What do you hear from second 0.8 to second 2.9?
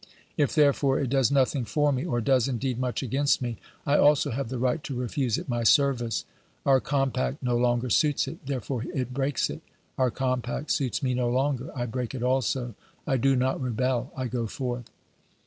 it does nothing for me, or does indeed